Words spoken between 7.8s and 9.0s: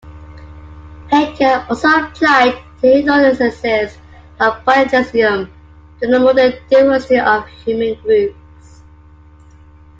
groups.